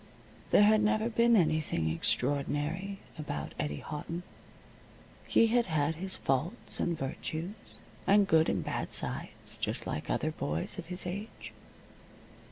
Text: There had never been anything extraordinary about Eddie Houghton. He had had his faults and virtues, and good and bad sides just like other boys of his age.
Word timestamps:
There 0.49 0.63
had 0.63 0.81
never 0.81 1.11
been 1.11 1.35
anything 1.35 1.87
extraordinary 1.91 2.97
about 3.19 3.53
Eddie 3.59 3.83
Houghton. 3.85 4.23
He 5.27 5.45
had 5.45 5.67
had 5.67 5.93
his 5.97 6.17
faults 6.17 6.79
and 6.79 6.97
virtues, 6.97 7.77
and 8.07 8.27
good 8.27 8.49
and 8.49 8.63
bad 8.63 8.91
sides 8.93 9.57
just 9.57 9.85
like 9.85 10.09
other 10.09 10.31
boys 10.31 10.79
of 10.79 10.87
his 10.87 11.05
age. 11.05 11.53